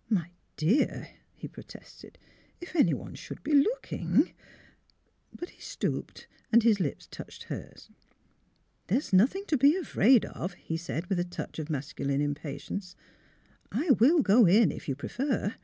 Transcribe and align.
"My 0.18 0.30
dear!" 0.56 1.08
he 1.34 1.48
protested, 1.48 2.16
^' 2.22 2.24
if 2.60 2.76
anyone 2.76 3.16
should 3.16 3.42
be 3.42 3.52
looking" 3.52 4.32
But 5.36 5.48
he 5.48 5.60
stooped 5.60 6.28
and 6.52 6.62
his 6.62 6.78
lips 6.78 7.08
touched 7.10 7.42
hers." 7.50 7.90
There 8.86 8.98
is 8.98 9.12
nothing 9.12 9.44
to 9.46 9.56
be 9.58 9.74
afraid 9.76 10.24
of," 10.24 10.52
he 10.52 10.76
said, 10.76 11.06
with 11.06 11.18
a 11.18 11.24
touch 11.24 11.58
of 11.58 11.68
masculine 11.68 12.20
impatience." 12.20 12.94
I 13.72 13.90
will 13.98 14.20
go 14.22 14.46
in, 14.46 14.70
if 14.70 14.88
you 14.88 14.94
prefer." 14.94 15.56